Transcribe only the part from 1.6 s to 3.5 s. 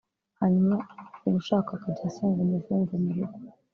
akajya asanga umuvumvu mu rugo